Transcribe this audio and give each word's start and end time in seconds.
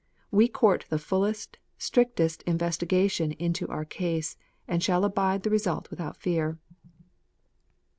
We 0.31 0.47
court 0.47 0.87
the 0.89 0.97
fullest, 0.97 1.59
strictest 1.77 2.43
investiga 2.47 3.07
tion 3.11 3.33
into 3.33 3.67
our 3.67 3.85
case, 3.85 4.35
and 4.67 4.81
shall 4.81 5.05
abide 5.05 5.43
the 5.43 5.51
result 5.51 5.91
without 5.91 6.17
fear. 6.17 6.57